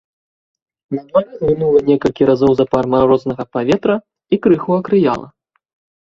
[0.95, 3.95] На дварэ глынула некалькі разоў запар марознага паветра
[4.35, 5.27] і крыху акрыяла.